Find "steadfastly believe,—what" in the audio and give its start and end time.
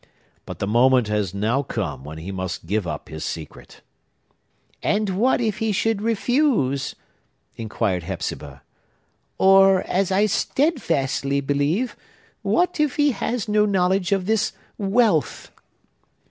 10.25-12.79